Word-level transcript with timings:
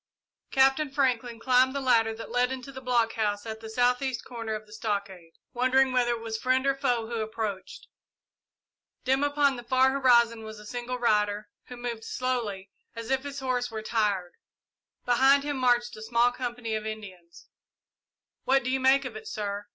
Captain 0.49 0.89
Franklin 0.91 1.39
climbed 1.39 1.75
the 1.75 1.79
ladder 1.79 2.11
that 2.11 2.31
led 2.31 2.51
into 2.51 2.71
the 2.71 2.81
blockhouse 2.81 3.45
at 3.45 3.59
the 3.59 3.69
south 3.69 4.01
east 4.01 4.25
corner 4.25 4.55
of 4.55 4.65
the 4.65 4.73
stockade, 4.73 5.33
wondering 5.53 5.91
whether 5.91 6.09
it 6.13 6.21
was 6.21 6.39
friend 6.39 6.65
or 6.65 6.73
foe 6.73 7.05
who 7.05 7.21
approached. 7.21 7.85
Dim 9.03 9.23
upon 9.23 9.57
the 9.57 9.63
far 9.63 9.91
horizon 9.91 10.41
was 10.43 10.57
a 10.57 10.65
single 10.65 10.97
rider, 10.97 11.49
who 11.65 11.77
moved 11.77 12.03
slowly, 12.03 12.71
as 12.95 13.11
if 13.11 13.21
his 13.21 13.41
horse 13.41 13.69
were 13.69 13.83
tired. 13.83 14.33
Behind 15.05 15.43
him 15.43 15.57
marched 15.57 15.95
a 15.95 16.01
small 16.01 16.31
company 16.31 16.73
of 16.73 16.87
Indians. 16.87 17.45
"What 18.43 18.63
do 18.63 18.71
you 18.71 18.79
make 18.79 19.05
of 19.05 19.15
it, 19.15 19.27
sir?" 19.27 19.67